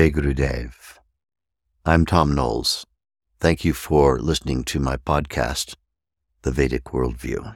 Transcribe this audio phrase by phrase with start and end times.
[0.00, 0.96] Jai Gurudev.
[1.84, 2.86] I'm Thom Knoles.
[3.38, 5.74] Thank you for listening to my podcast,
[6.40, 7.54] The Vedic Worldview.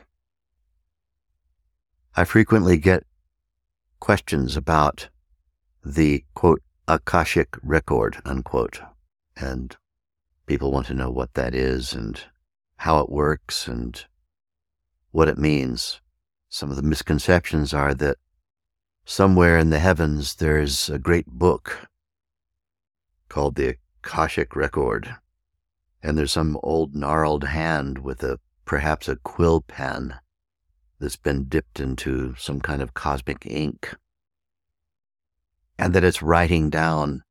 [2.15, 3.07] I frequently get
[3.99, 5.09] questions about
[5.83, 8.79] the quote, Akashic record, unquote.
[9.35, 9.75] And
[10.45, 12.21] people want to know what that is and
[12.77, 14.05] how it works and
[15.13, 16.03] what it means.
[16.51, 18.19] Some of the misconceptions are that
[19.07, 21.89] somewhere in the heavens there's a great book
[23.29, 25.17] called the Akashic Record.
[26.03, 30.17] And there's some old gnarled hand with a perhaps a quill pen
[30.99, 33.95] that's been dipped into some kind of cosmic ink.
[35.79, 37.25] And that it's writing down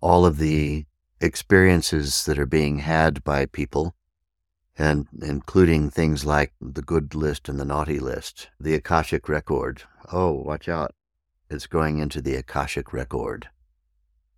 [0.00, 0.86] all of the
[1.20, 3.94] experiences that are being had by people,
[4.76, 9.82] and including things like the good list and the naughty list, the Akashic record.
[10.10, 10.94] Oh, watch out.
[11.48, 13.48] It's going into the Akashic record.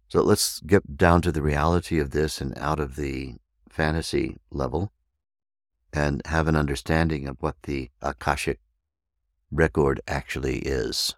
[0.08, 3.36] So let's get down to the reality of this and out of the
[3.68, 4.92] fantasy level
[5.92, 8.60] and have an understanding of what the Akashic
[9.50, 11.14] record actually is.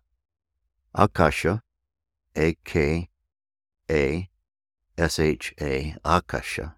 [0.95, 1.63] Akasha,
[2.37, 3.09] A K
[3.91, 4.29] A
[4.99, 6.77] S H A, Akasha.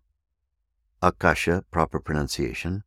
[1.00, 2.82] Akasha, proper pronunciation,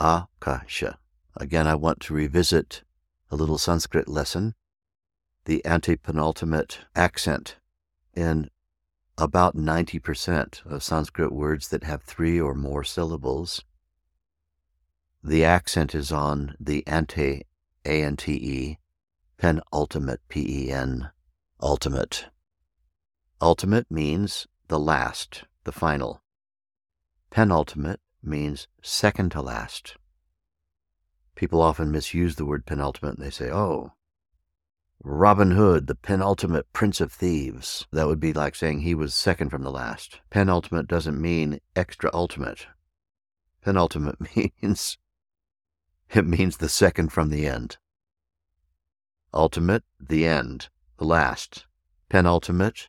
[0.00, 0.98] Akasha.
[1.36, 2.82] Again, I want to revisit
[3.30, 4.54] a little Sanskrit lesson,
[5.44, 7.56] the antepenultimate accent
[8.16, 8.50] in
[9.18, 13.64] about 90% of Sanskrit words that have three or more syllables,
[15.22, 17.42] the accent is on the ante,
[17.84, 18.78] A-N-T-E,
[19.38, 21.10] penultimate, P-E-N,
[21.60, 22.26] ultimate.
[23.40, 26.22] Ultimate means the last, the final.
[27.30, 29.96] Penultimate means second to last.
[31.34, 33.92] People often misuse the word penultimate and they say, oh,
[35.02, 37.86] Robin Hood, the penultimate prince of thieves.
[37.92, 40.20] That would be like saying he was second from the last.
[40.30, 42.66] Penultimate doesn't mean extra ultimate.
[43.62, 44.98] Penultimate means
[46.10, 47.78] it means the second from the end.
[49.34, 50.68] Ultimate, the end,
[50.98, 51.66] the last.
[52.08, 52.88] Penultimate,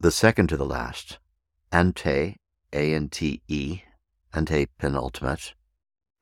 [0.00, 1.18] the second to the last.
[1.72, 2.36] Ante,
[2.72, 3.82] A-N-T-E,
[4.34, 5.54] ante penultimate.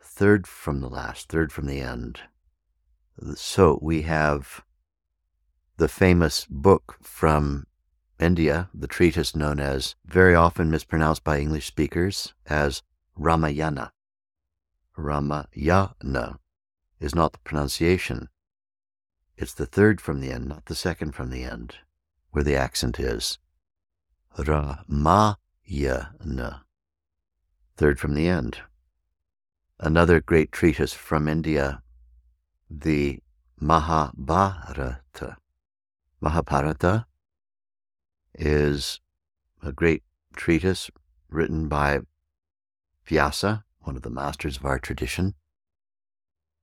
[0.00, 2.20] Third from the last, third from the end.
[3.34, 4.64] So we have
[5.76, 7.66] the famous book from
[8.18, 12.82] India, the treatise known as, very often mispronounced by English speakers, as
[13.16, 13.92] Ramayana.
[14.96, 16.38] Ramayana
[17.00, 18.28] is not the pronunciation.
[19.36, 21.76] It's the third from the end, not the second from the end,
[22.30, 23.38] where the accent is.
[24.38, 25.36] Ramayana.
[27.76, 28.58] Third from the end.
[29.80, 31.81] Another great treatise from India
[32.80, 33.18] the
[33.60, 35.36] Mahabharata.
[36.20, 37.06] Mahabharata
[38.34, 39.00] is
[39.62, 40.02] a great
[40.34, 40.90] treatise
[41.28, 42.00] written by
[43.04, 45.34] Vyasa, one of the masters of our tradition,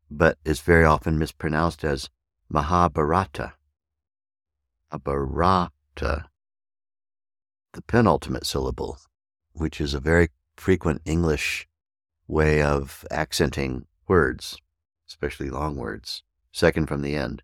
[0.09, 2.09] but is very often mispronounced as
[2.50, 3.53] Mahabharata.
[4.91, 6.25] Mahabharata,
[7.73, 8.97] the penultimate syllable,
[9.53, 11.67] which is a very frequent English
[12.27, 14.57] way of accenting words
[15.09, 17.41] especially long words, second from the end.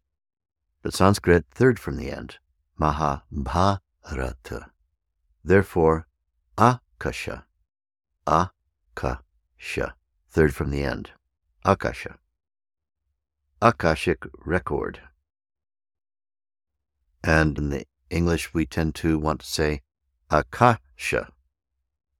[0.81, 2.38] But Sanskrit, third from the end,
[2.77, 4.67] Mahabharata.
[5.44, 6.07] Therefore,
[6.57, 7.45] Akasha,
[8.27, 9.95] Akasha,
[10.29, 11.12] third from the end.
[11.63, 12.19] Akasha.
[13.62, 15.00] Akashic record.
[17.23, 19.81] And in the English, we tend to want to say
[20.29, 21.31] Akasha.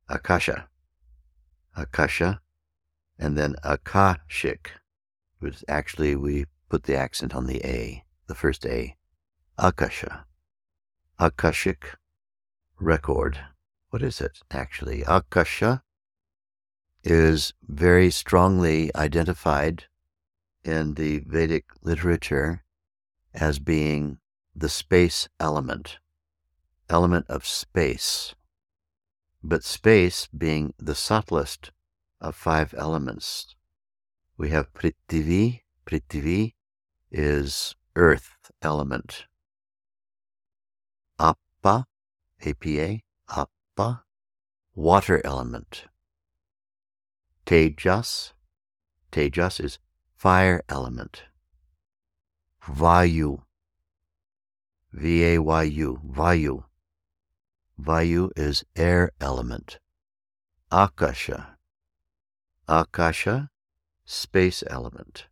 [0.09, 0.68] Akasha.
[1.77, 2.42] Akasha.
[3.19, 4.71] And then Akashic,
[5.39, 8.95] which actually we put the accent on the A, the first A.
[9.57, 10.25] Akasha.
[11.19, 11.95] Akashic
[12.79, 13.39] record.
[13.89, 15.03] What is it actually?
[15.07, 15.83] Akasha
[17.03, 19.85] is very strongly identified
[20.63, 22.63] in the Vedic literature
[23.33, 24.17] as being
[24.55, 25.99] the space element,
[26.89, 28.33] element of space.
[29.43, 31.71] But space being the subtlest
[32.19, 33.55] of five elements.
[34.37, 35.61] We have Prithvi.
[35.85, 36.53] Prithvi
[37.11, 39.27] is earth element.
[41.17, 41.85] Appa,
[42.45, 42.99] APA,
[43.29, 44.03] Appa,
[44.75, 45.85] water element.
[47.45, 48.33] Tejas,
[49.11, 49.79] Tejas is
[50.17, 51.23] fire element.
[52.67, 53.43] Vayu,
[54.91, 56.63] V-A-Y-U, Vayu.
[57.81, 59.79] Vayu is air element.
[60.71, 61.57] Akasha.
[62.67, 63.49] Akasha,
[64.06, 65.25] space element.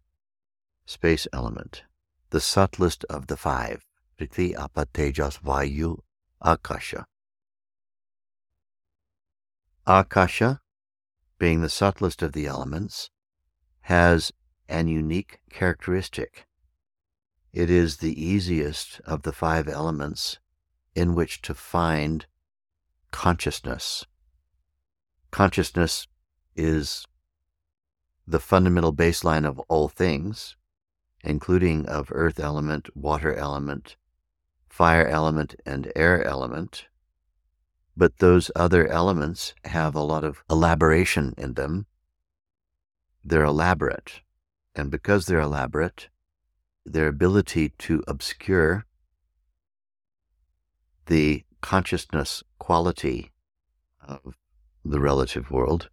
[0.86, 1.84] Space element.
[2.32, 3.86] The subtlest of the five.
[4.20, 6.00] Prithvi, Apa, Tejas, Vayu,
[6.42, 7.06] Akasha.
[9.86, 10.62] Akasha,
[11.38, 13.10] being the subtlest of the elements,
[13.82, 14.32] has
[14.70, 16.48] an unique characteristic.
[17.52, 20.40] It is the easiest of the five elements
[20.96, 22.26] in which to find
[23.12, 24.06] consciousness.
[25.32, 26.08] Consciousness
[26.56, 27.06] is
[28.26, 30.56] the fundamental baseline of all things,
[31.24, 33.96] including of earth element, water element,
[34.70, 36.88] fire element, and air element.
[37.96, 41.86] But those other elements have a lot of elaboration in them.
[43.24, 44.22] They're elaborate.
[44.76, 46.10] And because they're elaborate,
[46.86, 48.86] their ability to obscure
[51.06, 53.32] the consciousness quality
[54.06, 54.36] of
[54.84, 55.90] the relative world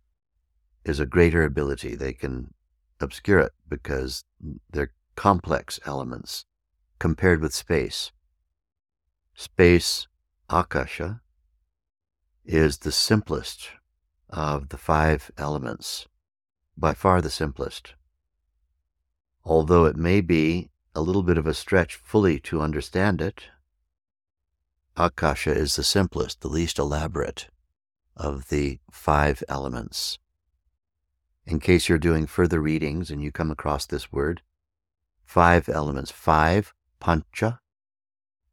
[0.85, 1.95] is a greater ability.
[1.95, 2.55] They can
[3.01, 4.25] obscure it because
[4.71, 6.45] they're complex elements
[6.99, 8.13] compared with space.
[9.35, 10.07] Space,
[10.49, 11.21] akasha,
[12.45, 13.71] is the simplest
[14.29, 16.07] of the five elements,
[16.77, 17.95] by far the simplest.
[19.45, 23.45] Although it may be a little bit of a stretch fully to understand it.
[24.97, 27.49] Akasha is the simplest, the least elaborate
[28.17, 30.19] of the five elements.
[31.47, 34.43] In case you're doing further readings and you come across this word,
[35.25, 37.61] five elements, five, pancha,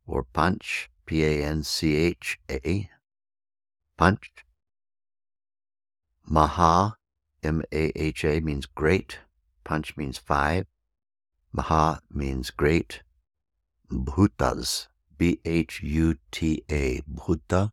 [0.05, 2.89] or punch, P A N C H A,
[3.97, 4.31] punch.
[6.25, 6.97] Maha,
[7.43, 9.19] M A H A means great,
[9.63, 10.65] punch means five.
[11.53, 13.03] Maha means great.
[13.91, 14.87] Bhutas,
[15.17, 17.71] B H U T A, Bhuta,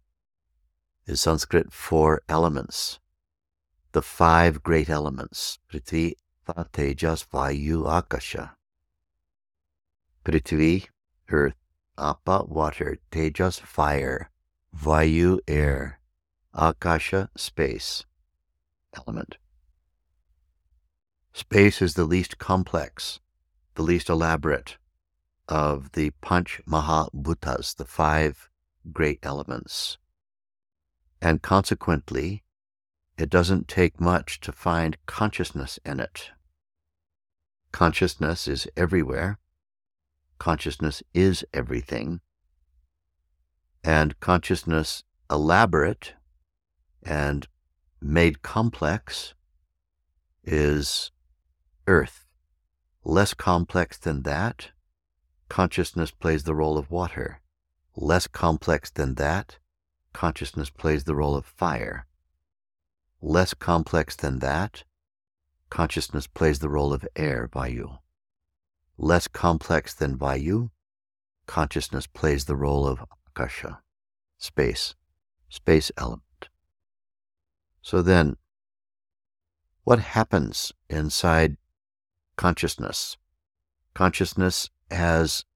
[1.07, 3.01] is Sanskrit for elements.
[3.95, 6.15] The five great elements, Prithvi,
[6.49, 8.57] Tejas, Vayu, Akasha.
[10.25, 10.89] Prithvi,
[11.31, 11.55] earth,
[11.97, 14.31] Apa, water, Tejas, fire,
[14.77, 16.01] Vayu, air,
[16.53, 18.05] Akasha, space,
[18.97, 19.37] element.
[21.33, 23.21] Space is the least complex
[23.75, 24.77] the least elaborate
[25.49, 28.49] of the Panch Mahabhutas, the five
[28.93, 29.99] great elements.
[31.21, 32.44] And consequently,
[33.17, 36.31] it doesn't take much to find consciousness in it.
[37.73, 39.39] Consciousness is everywhere.
[40.39, 42.21] Consciousness is everything.
[43.83, 46.15] And consciousness elaborate
[47.03, 47.47] and
[48.01, 49.35] made complex
[50.43, 51.11] is
[51.87, 52.27] earth.
[53.05, 54.71] Less complex than that,
[55.49, 57.41] consciousness plays the role of water.
[57.97, 59.59] Less complex than that,
[60.13, 62.07] consciousness plays the role of fire.
[63.27, 64.85] Less complex than that,
[65.71, 68.01] consciousness plays the role of air, Vayu.
[68.99, 70.69] Less complex than Vayu,
[71.47, 73.81] consciousness plays the role of Akasha,
[74.37, 74.95] space,
[75.49, 76.51] space element.
[77.81, 78.37] So then,
[79.85, 81.57] what happens inside
[82.37, 83.17] consciousness.
[83.95, 85.47] Consciousness has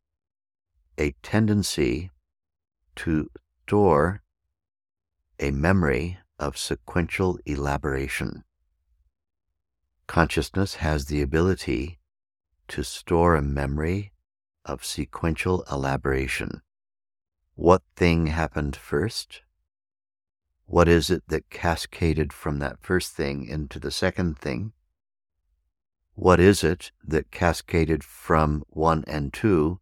[0.97, 2.11] a tendency
[2.97, 3.31] to
[3.67, 4.23] store
[5.39, 8.45] a memory of sequential elaboration.
[10.07, 11.99] Consciousness has the ability
[12.69, 14.13] to store a memory
[14.65, 16.63] of sequential elaboration.
[17.55, 19.43] What thing happened first?
[20.67, 24.73] What is it that cascaded from that first thing into the second thing?
[26.19, 29.79] what is it that cascaded from one and two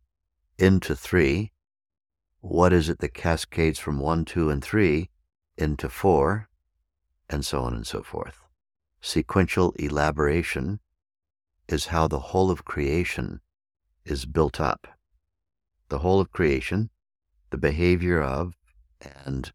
[0.59, 1.51] into three?
[2.41, 5.09] What is it that cascades from one, two, and three
[5.59, 6.49] into four?
[7.29, 8.39] And so on and so forth.
[9.01, 10.81] Sequential elaboration
[11.69, 13.41] is how the whole of creation
[14.05, 14.87] is built up.
[15.89, 16.91] The whole of creation,
[17.51, 18.55] the behavior of,
[19.01, 19.53] and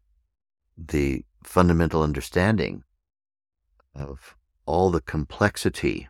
[0.76, 2.84] the fundamental understanding
[3.94, 6.08] of all the complexity.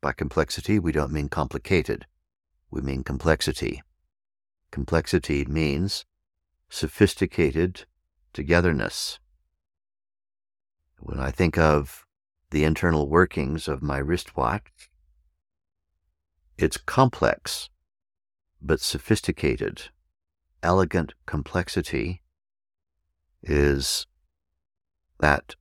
[0.00, 2.06] By complexity, we don't mean complicated,
[2.70, 3.82] we mean complexity.
[4.70, 6.04] Complexity means
[6.68, 7.84] sophisticated
[8.32, 9.18] togetherness.
[10.98, 12.06] When I think of
[12.50, 14.90] the internal workings of my wristwatch,
[16.58, 17.70] it's complex,
[18.60, 19.90] but sophisticated.
[20.62, 22.22] Elegant complexity
[23.42, 24.06] is
[25.18, 25.56] that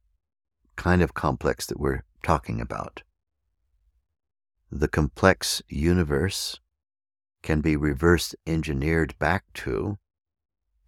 [0.75, 3.03] kind of complex that we're talking about.
[4.71, 6.59] The complex universe
[7.41, 9.97] can be reverse engineered back to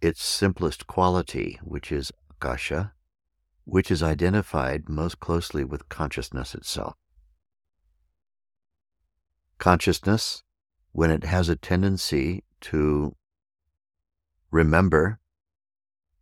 [0.04, 2.92] its simplest quality, which is akasha,
[3.64, 6.94] which is identified most closely with consciousness itself.
[9.58, 10.42] Consciousness,
[10.92, 13.16] when it has a tendency to
[14.50, 15.18] remember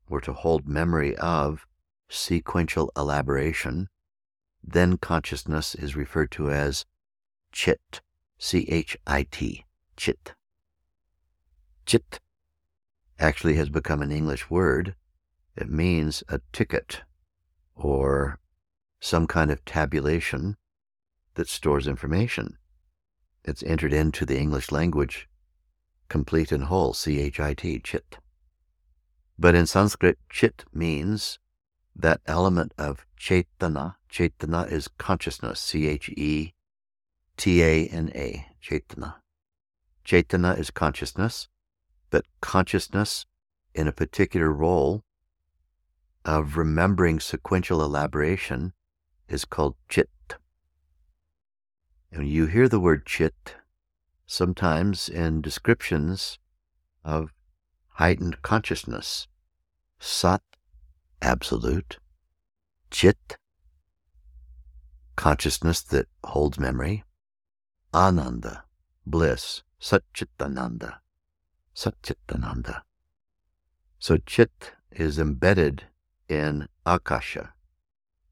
[0.07, 1.67] or to hold memory of
[2.09, 3.89] sequential elaboration,
[4.63, 6.85] then consciousness is referred to as
[7.51, 8.01] chit,
[8.39, 9.65] C H I T,
[9.97, 10.35] chit.
[11.85, 12.21] Chit
[13.23, 14.95] actually has become an English word.
[15.57, 17.03] It means a ticket
[17.75, 18.41] or
[19.01, 20.57] some kind of tabulation
[21.35, 22.59] that stores information.
[23.45, 25.29] It's entered into the English language
[26.09, 28.19] complete and whole, C H I T, chit.
[29.39, 31.39] But in Sanskrit, chit means
[31.97, 33.95] that element of chetana.
[34.11, 36.53] Chetana is consciousness, C H E
[37.39, 39.15] T A N A, chetana.
[40.05, 41.49] Chetana is consciousness,
[42.13, 43.25] but consciousness
[43.75, 45.03] in a particular role
[46.27, 48.75] of remembering sequential elaboration
[49.29, 50.11] is called chit.
[52.13, 53.57] And you hear the word chit
[54.27, 56.39] sometimes in descriptions
[57.03, 57.33] of
[57.95, 59.27] heightened consciousness.
[59.99, 60.43] Sat,
[61.23, 61.97] absolute.
[62.91, 63.39] Chit,
[65.17, 67.05] consciousness that holds memory.
[67.95, 68.65] Ananda,
[69.07, 69.63] bliss.
[69.81, 71.02] Satchitananda.
[71.75, 72.83] Satchitananda.
[73.99, 75.85] So chit is embedded
[76.29, 77.55] in Akasha.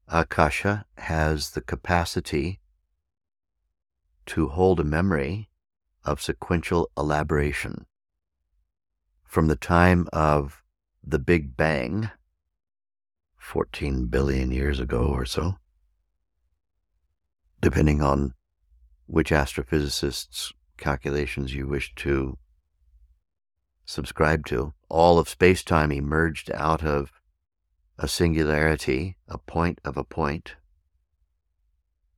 [0.07, 2.59] Akasha has the capacity
[4.25, 5.49] to hold a memory
[6.03, 7.85] of sequential elaboration.
[9.23, 10.61] From the time of
[11.03, 12.11] the Big Bang,
[13.37, 15.55] 14 billion years ago or so,
[17.61, 18.33] depending on
[19.07, 22.37] which astrophysicists' calculations you wish to
[23.91, 27.11] subscribe to, all of space time emerged out of
[27.99, 30.55] a singularity, a point of a point,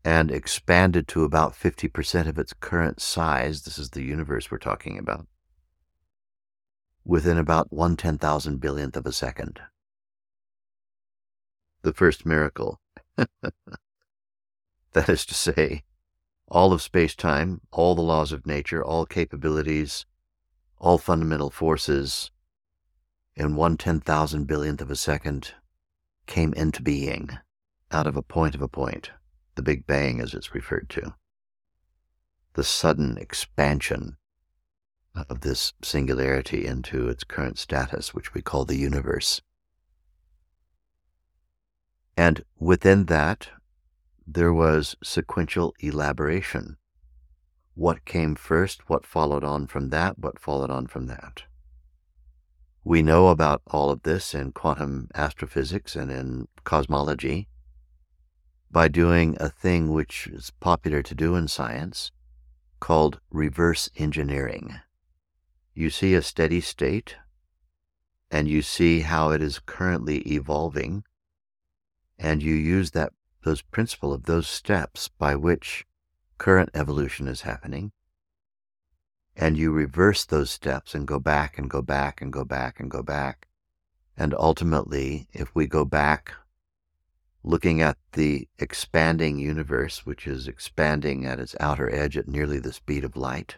[0.05, 3.63] and expanded to about 50% of its current size.
[3.63, 5.27] This is the universe we're talking about.
[7.05, 9.59] Within about one ten thousand billionth of a second.
[11.81, 12.79] The first miracle.
[13.17, 15.83] that is to say,
[16.47, 20.05] all of space time, all the laws of nature, all capabilities,
[20.83, 22.29] all fundamental forces
[23.37, 25.53] in one ten thousand billionth of a second
[26.27, 27.29] came into being
[27.89, 29.11] out of a point of a point
[29.55, 31.13] the Big Bang as it's referred to,
[32.55, 34.17] the sudden expansion
[35.15, 39.41] of this singularity into its current status, which we call the universe.
[42.17, 43.47] And within that,
[44.27, 46.75] there was sequential elaboration.
[47.75, 51.43] What came first, what followed on from that, what followed on from that.
[52.83, 57.47] We know about all of this in quantum astrophysics and in cosmology
[58.69, 62.11] by doing a thing which is popular to do in science
[62.79, 64.79] called reverse engineering.
[65.73, 67.15] You see a steady state
[68.29, 71.03] and you see how it is currently evolving,
[72.17, 73.13] and you use that
[73.43, 75.85] those principle of those steps by which
[76.43, 77.93] current evolution is happening,
[79.33, 82.91] and you reverse those steps and go back and go back and go back and
[82.91, 83.47] go back.
[84.17, 86.33] And ultimately, if we go back
[87.45, 92.73] looking at the expanding universe, which is expanding at its outer edge at nearly the
[92.73, 93.55] speed of light.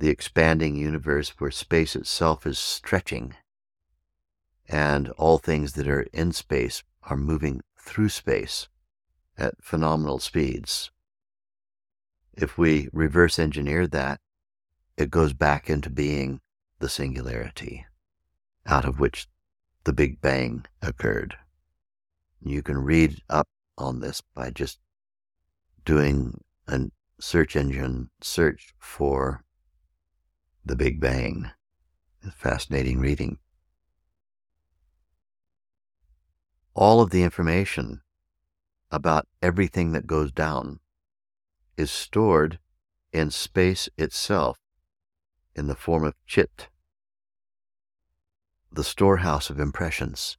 [0.00, 3.36] The expanding universe where space itself is stretching,
[4.68, 8.66] and all things that are in space are moving through space
[9.38, 10.90] at phenomenal speeds,
[12.34, 14.20] If we reverse engineer that,
[14.96, 16.40] it goes back into being
[16.78, 17.86] the singularity
[18.66, 19.28] out of which
[19.84, 21.36] the Big Bang occurred.
[22.40, 24.78] You can read up on this by just
[25.84, 29.44] doing a search engine search for
[30.64, 31.50] the Big Bang.
[32.22, 33.38] It's fascinating reading.
[36.74, 38.00] All of the information
[38.92, 40.78] about everything that goes down
[41.78, 42.58] is stored
[43.10, 44.58] in space itself
[45.56, 46.68] in the form of chit,
[48.70, 50.36] the storehouse of impressions.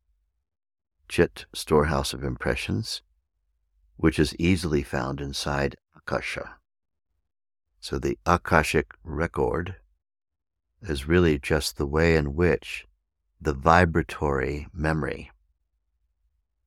[1.10, 3.01] Chit, storehouse of impressions,
[3.98, 6.55] which is easily found inside Akasha.
[7.79, 9.75] So the Akashic record
[10.81, 12.86] is really just the way in which
[13.41, 15.31] the vibratory memory,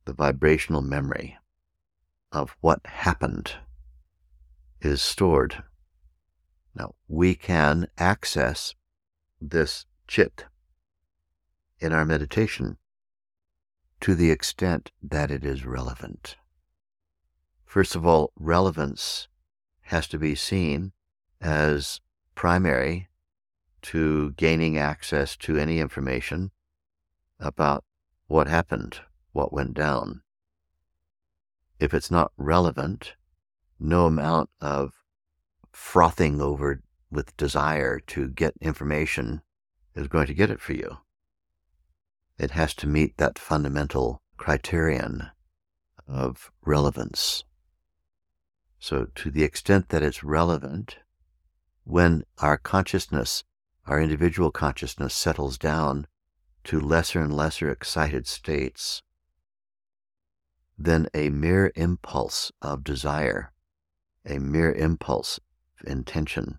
[0.04, 1.38] the vibrational memory
[2.36, 3.52] of what happened
[4.82, 5.64] is stored.
[6.74, 8.74] Now, we can access
[9.40, 10.44] this chit
[11.78, 12.76] in our meditation
[14.00, 16.36] to the extent that it is relevant.
[17.64, 19.28] First of all, relevance
[19.84, 20.92] has to be seen
[21.40, 22.02] as
[22.34, 23.08] primary
[23.80, 26.50] to gaining access to any information
[27.40, 27.82] about
[28.26, 29.00] what happened,
[29.32, 30.20] what went down.
[31.78, 33.14] If it's not relevant,
[33.78, 34.92] no amount of
[35.72, 39.42] frothing over with desire to get information
[39.94, 40.98] is going to get it for you.
[42.38, 45.30] It has to meet that fundamental criterion
[46.06, 47.44] of relevance.
[48.78, 50.98] So, to the extent that it's relevant,
[51.84, 53.44] when our consciousness,
[53.86, 56.06] our individual consciousness, settles down
[56.64, 59.02] to lesser and lesser excited states,
[60.78, 63.52] then a mere impulse of desire,
[64.24, 65.38] a mere impulse
[65.80, 66.58] of intention,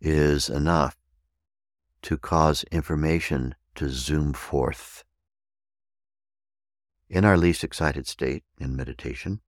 [0.00, 0.96] is enough
[2.02, 5.04] to cause information to zoom forth.
[7.08, 9.40] In our least excited state in meditation,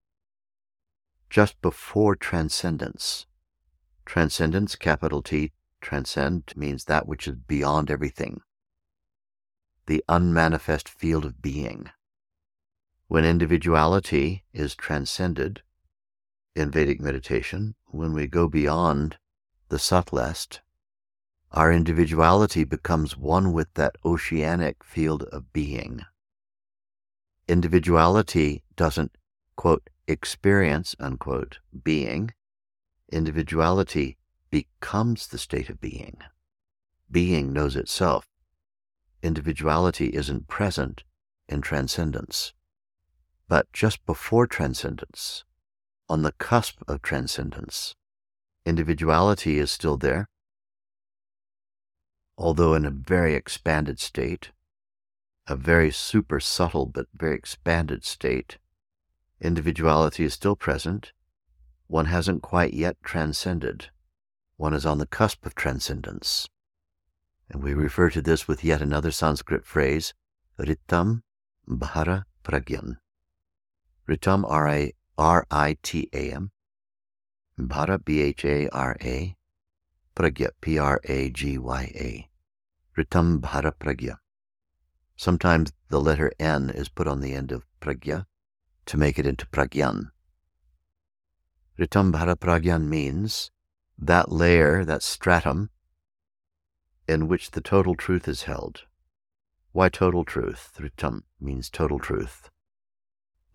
[1.29, 3.25] just before transcendence,
[4.05, 8.41] transcendence, capital T, transcend means that which is beyond everything,
[9.87, 11.89] the unmanifest field of being.
[13.13, 15.61] When individuality is transcended
[16.55, 19.17] in Vedic meditation, when we go beyond
[19.69, 20.61] the subtlest,
[21.51, 26.01] our individuality becomes one with that oceanic field of being.
[27.47, 29.15] Individuality doesn't,
[29.55, 32.33] quote, experience, unquote, being.
[33.11, 34.17] Individuality
[34.49, 36.17] becomes the state of being.
[37.11, 38.27] Being knows itself.
[39.21, 41.03] Individuality isn't present
[41.47, 42.53] in transcendence.
[43.47, 45.43] But just before transcendence,
[46.09, 47.95] on the cusp of transcendence,
[48.65, 50.29] individuality is still there,
[52.37, 54.51] although in a very expanded state,
[55.47, 58.57] a very super subtle but very expanded state,
[59.41, 61.11] individuality is still present.
[61.87, 63.89] One hasn't quite yet transcended.
[64.55, 66.47] One is on the cusp of transcendence.
[67.49, 70.13] And we refer to this with yet another Sanskrit phrase,
[70.57, 71.23] Ritam
[71.67, 72.97] Bhara Pragyan.
[74.07, 74.43] Ritam,
[75.17, 76.51] R-I-T-A-M,
[77.59, 79.35] Bhara, B-H-A-R-A,
[80.15, 82.29] Pragya, P R A G Y A.
[82.97, 84.17] Ritam Bhara Pragya.
[85.15, 88.25] Sometimes the letter N is put on the end of Pragya
[88.85, 90.11] to make it into Pragyan.
[91.79, 93.49] Ritam Bhara Pragyan means
[93.97, 95.69] that layer, that stratum,
[97.07, 98.83] in which the total truth is held.
[99.71, 100.73] Why total truth?
[100.79, 102.51] Ritam means total truth,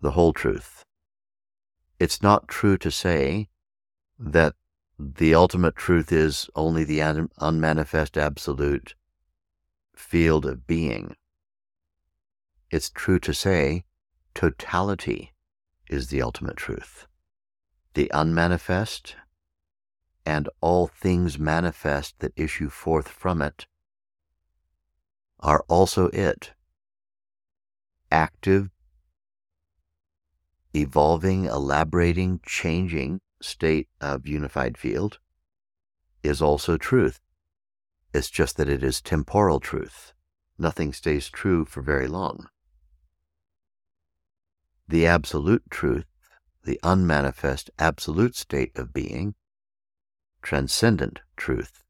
[0.01, 0.83] the whole truth.
[1.99, 3.49] It's not true to say
[4.17, 4.55] that
[4.97, 6.99] the ultimate truth is only the
[7.37, 8.95] unmanifest absolute
[9.95, 11.15] field of being.
[12.71, 13.83] It's true to say
[14.33, 15.33] totality
[15.89, 17.07] is the ultimate truth.
[17.93, 19.15] The unmanifest
[20.25, 23.65] and all things manifest that issue forth from it
[25.39, 26.53] are also it.
[28.11, 28.69] Active,
[30.79, 35.19] evolving, elaborating, changing, state of unified field
[36.23, 37.19] is also truth.
[38.13, 40.13] It's just that it is temporal truth.
[40.57, 42.47] Nothing stays true for very long.
[44.87, 46.05] The absolute truth,
[46.63, 49.35] the unmanifest absolute state of being,
[50.41, 51.83] transcendent truth.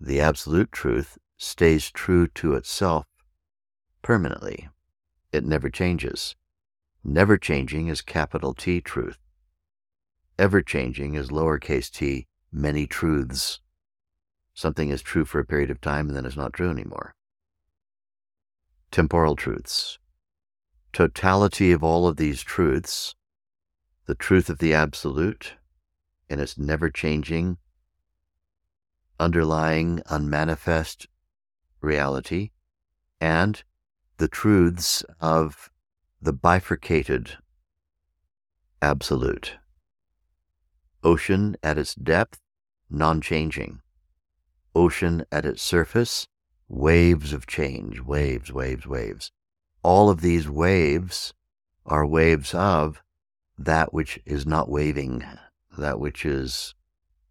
[0.00, 3.06] The absolute truth stays true to itself
[4.02, 4.68] permanently.
[5.32, 6.36] It never changes.
[7.08, 9.18] Never changing is capital T truth
[10.38, 13.60] ever changing is lowercase t, many truths.
[14.54, 17.14] Something is true for a period of time and then is not true anymore.
[18.90, 19.98] Temporal truths.
[20.92, 23.14] Totality of all of these truths,
[24.06, 25.54] the truth of the absolute
[26.30, 27.58] and its never changing,
[29.20, 31.08] underlying, unmanifest
[31.80, 32.50] reality,
[33.20, 33.62] and
[34.16, 35.70] the truths of
[36.20, 37.36] the bifurcated
[38.82, 39.56] absolute.
[41.04, 42.40] Ocean at its depth,
[42.90, 43.80] non changing.
[44.74, 46.26] Ocean at its surface,
[46.68, 49.30] waves of change, waves, waves, waves.
[49.82, 51.34] All of these waves
[51.86, 53.00] are waves of
[53.56, 55.24] that which is not waving,
[55.76, 56.74] that which is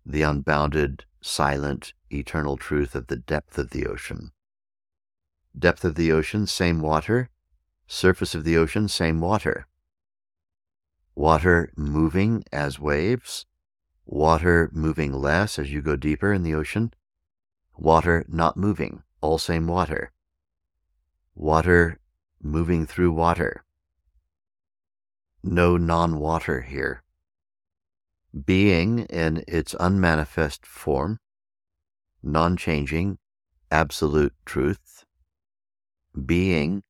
[0.06, 4.32] the unbounded, silent, eternal truth of the depth of the ocean.
[5.58, 7.30] Depth of the ocean, same water.
[7.88, 9.66] Surface of the ocean, same water.
[11.16, 13.46] Water moving as waves,
[14.06, 16.94] water moving less as you go deeper in the ocean,
[17.78, 20.12] water not moving, all same water,
[21.34, 22.00] water
[22.42, 23.64] moving through water.
[25.42, 27.04] No non water here.
[28.46, 31.20] Being in its unmanifest form,
[32.22, 33.18] non changing,
[33.72, 35.06] absolute truth.
[36.26, 36.84] Being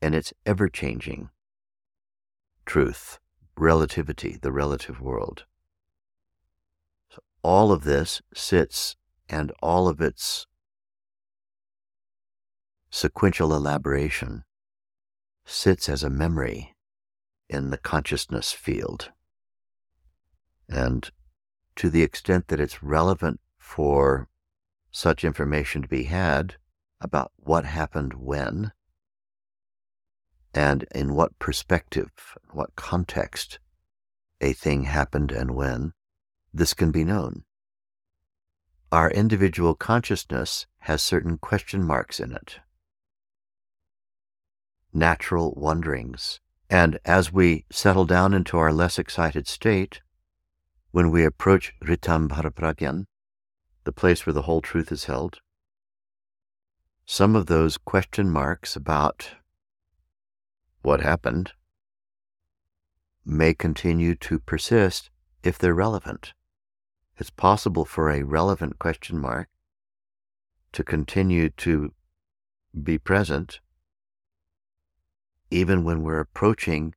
[0.00, 1.30] in its ever changing
[2.66, 3.18] truth,
[3.56, 5.44] relativity, the relative world
[7.42, 8.96] all of this sits
[9.28, 10.46] and all of its
[12.90, 14.44] sequential elaboration
[15.44, 16.74] sits as a memory
[17.48, 19.12] in the consciousness field.
[20.68, 21.10] And
[21.76, 24.28] to the extent that it's relevant for
[24.90, 26.56] such information to be had
[27.00, 28.72] about what happened when
[30.58, 32.10] and in what perspective,
[32.50, 33.60] what context
[34.40, 35.92] a thing happened and when,
[36.52, 37.44] this can be known.
[38.90, 42.58] Our individual consciousness has certain question marks in it.
[44.92, 46.40] Natural wonderings.
[46.68, 50.00] And as we settle down into our less excited state,
[50.90, 53.06] when we approach Ritam Bhara Pragyan,
[53.84, 55.38] the place where the whole truth is held,
[57.06, 59.36] some of those question marks about
[60.82, 61.52] what happened
[63.24, 65.10] may continue to persist
[65.42, 66.32] if they're relevant
[67.16, 69.48] it's possible for a relevant question mark
[70.72, 71.92] to continue to
[72.82, 73.60] be present
[75.50, 76.94] even when we're approaching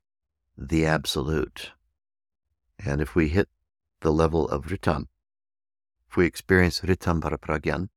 [0.57, 1.71] the absolute.
[2.83, 3.49] And if we hit
[4.01, 5.07] the level of Ritam,
[6.09, 7.89] if we experience Ritam Bhara Pragyan,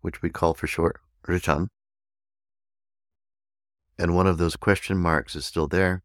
[0.00, 1.68] which we call for short Ritam,
[3.98, 6.02] and one of those question marks is still there,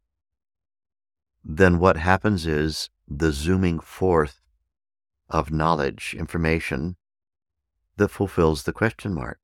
[1.44, 4.40] then what happens is the zooming forth
[5.28, 6.96] of knowledge, information
[7.96, 9.38] that fulfills the question mark.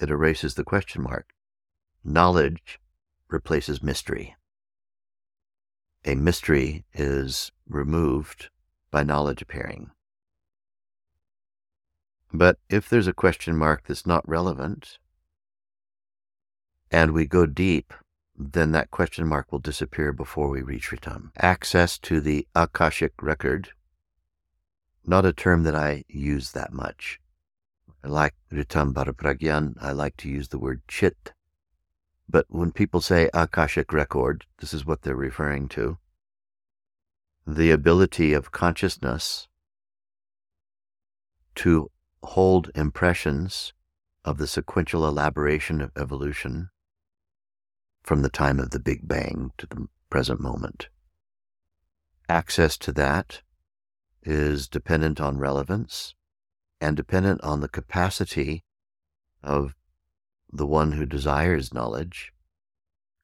[0.00, 1.34] It erases the question mark.
[2.02, 2.80] Knowledge
[3.28, 4.34] replaces mystery.
[6.04, 8.50] A mystery is removed
[8.90, 9.90] by knowledge appearing.
[12.32, 14.98] But if there's a question mark that's not relevant,
[16.94, 17.92] and we go deep,
[18.38, 21.32] then that question mark will disappear before we reach Ritam.
[21.36, 23.70] Access to the Akashic record
[25.04, 27.20] not a term that I use that much.
[28.04, 31.32] I like Ritam Bhara Pragyan, I like to use the word chit.
[32.28, 35.98] But when people say Akashic record, this is what they're referring to.
[37.44, 39.48] The ability of consciousness
[41.56, 41.90] to
[42.22, 43.72] hold impressions
[44.24, 46.70] of the sequential elaboration of evolution
[48.04, 50.88] from the time of the Big Bang to the present moment.
[52.28, 53.40] Access to that
[54.22, 56.14] is dependent on relevance
[56.80, 58.62] and dependent on the capacity
[59.42, 59.74] of
[60.52, 62.30] the one who desires knowledge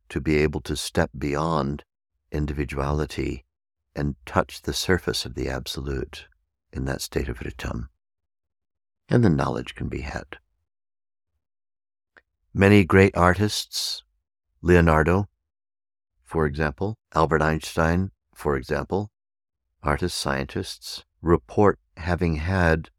[0.08, 1.84] to be able to step beyond
[2.32, 3.44] individuality
[3.94, 6.26] and touch the surface of the absolute
[6.72, 7.88] in that state of ritam.
[9.08, 10.38] And the knowledge can be had.
[12.54, 14.02] Many great artists,
[14.62, 15.28] Leonardo,
[16.22, 19.10] for example, Albert Einstein, for example,
[19.82, 22.90] artists, scientists report having had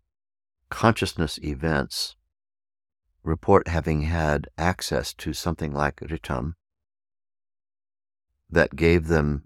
[0.70, 2.16] consciousness events,
[3.24, 6.54] report having had access to something like Ritam
[8.50, 9.44] that gave them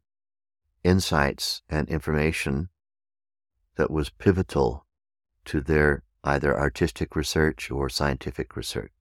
[0.84, 2.70] insights and information
[3.76, 4.86] that was pivotal
[5.44, 8.92] to their either artistic research or scientific research.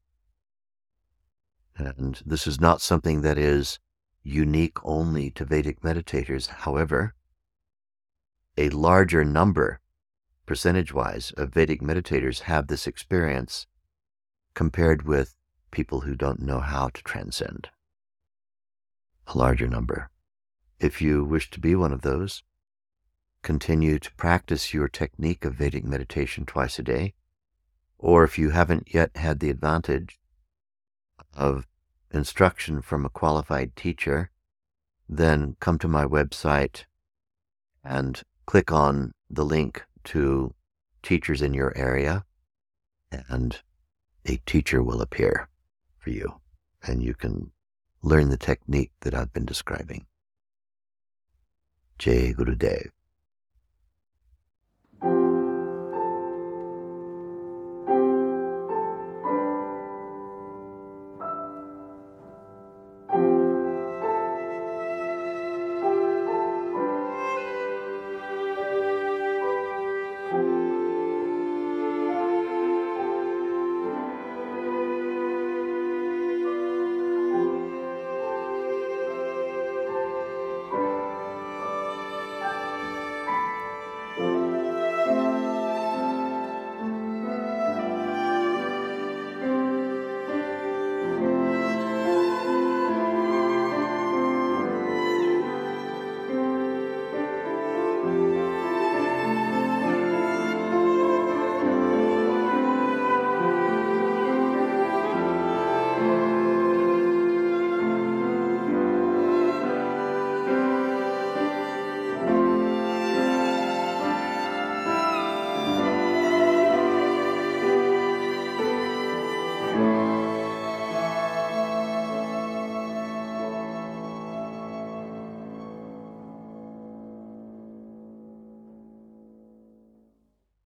[1.77, 3.79] And this is not something that is
[4.23, 6.47] unique only to Vedic meditators.
[6.47, 7.15] However,
[8.57, 9.81] a larger number,
[10.47, 13.67] percentage wise, of Vedic meditators have this experience
[14.55, 15.35] compared with
[15.73, 17.69] people who don't know how to transcend.
[19.27, 20.11] A larger number.
[20.79, 22.45] If you wish to be one of those,
[23.43, 27.15] continue to practice your technique of Vedic meditation twice a day.
[27.99, 30.21] Or if you haven't yet had the advantage
[31.35, 31.66] of
[32.11, 34.31] instruction from a qualified teacher,
[35.09, 36.85] then come to my website
[37.83, 40.55] and click on the link to
[41.03, 42.24] teachers in your area,
[43.29, 43.61] and
[44.27, 45.48] a teacher will appear
[45.98, 46.40] for you,
[46.83, 47.50] and you can
[48.03, 50.07] learn the technique that I've been describing.
[51.98, 52.94] Jai Gurudev.